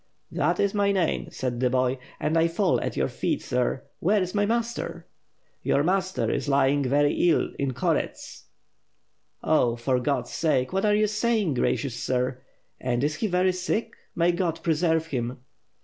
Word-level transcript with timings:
"That 0.31 0.59
is 0.59 0.73
my 0.73 0.91
name," 0.91 1.29
said 1.29 1.59
the 1.59 1.69
boy, 1.69 1.99
"and 2.19 2.35
I 2.35 2.47
fall 2.47 2.81
at 2.81 2.97
your 2.97 3.07
feet, 3.07 3.39
sir. 3.43 3.83
Where 3.99 4.19
is 4.19 4.33
my 4.33 4.47
master?" 4.47 5.05
"Your 5.61 5.83
master 5.83 6.31
is 6.31 6.49
lying 6.49 6.81
very 6.83 7.13
ill 7.29 7.49
in 7.59 7.73
Korets." 7.75 8.45
"Oh, 9.43 9.75
for 9.75 9.99
God's 9.99 10.31
sake, 10.31 10.73
what 10.73 10.85
are 10.85 10.95
you 10.95 11.05
saying, 11.05 11.53
gracious 11.53 11.97
sir! 12.01 12.41
And 12.79 13.03
is 13.03 13.17
he 13.17 13.27
very 13.27 13.53
sick? 13.53 13.93
May 14.15 14.31
God 14.31 14.63
preserve 14.63 15.05
him!" 15.05 15.37